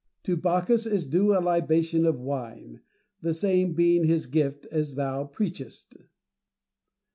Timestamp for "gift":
4.25-4.65